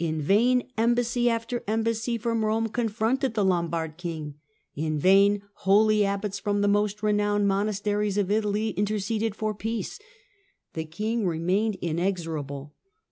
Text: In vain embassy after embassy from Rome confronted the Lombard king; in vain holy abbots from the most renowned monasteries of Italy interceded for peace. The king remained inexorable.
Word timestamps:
In 0.00 0.20
vain 0.20 0.68
embassy 0.76 1.30
after 1.30 1.62
embassy 1.68 2.18
from 2.18 2.44
Rome 2.44 2.70
confronted 2.70 3.34
the 3.34 3.44
Lombard 3.44 3.98
king; 3.98 4.34
in 4.74 4.98
vain 4.98 5.42
holy 5.58 6.04
abbots 6.04 6.40
from 6.40 6.60
the 6.60 6.66
most 6.66 7.04
renowned 7.04 7.46
monasteries 7.46 8.18
of 8.18 8.32
Italy 8.32 8.70
interceded 8.70 9.36
for 9.36 9.54
peace. 9.54 10.00
The 10.72 10.86
king 10.86 11.24
remained 11.24 11.76
inexorable. 11.76 12.74